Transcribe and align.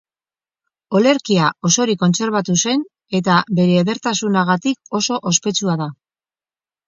Olerkia 0.99 1.49
osorik 1.69 1.99
kontserbatu 2.03 2.55
zen 2.69 2.81
eta 3.19 3.35
bere 3.59 3.77
edertasunagatik 3.81 4.99
oso 5.01 5.19
ospetsua 5.33 5.77
da. 5.83 5.89